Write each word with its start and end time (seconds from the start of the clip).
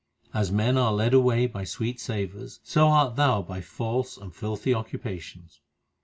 As 0.33 0.51
men 0.51 0.79
are 0.79 0.91
led 0.91 1.13
away 1.13 1.45
by 1.45 1.63
sweet 1.63 1.99
savours, 1.99 2.59
so 2.63 2.87
art 2.87 3.17
thou 3.17 3.43
by 3.43 3.61
false 3.61 4.17
and 4.17 4.33
filthy 4.33 4.73
occupations. 4.73 5.59